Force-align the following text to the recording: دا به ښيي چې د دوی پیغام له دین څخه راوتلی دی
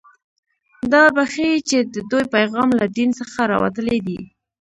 دا 0.93 1.03
به 1.15 1.23
ښيي 1.33 1.57
چې 1.69 1.77
د 1.93 1.95
دوی 2.09 2.23
پیغام 2.35 2.69
له 2.79 2.85
دین 2.97 3.09
څخه 3.19 3.39
راوتلی 3.51 3.97
دی 4.07 4.19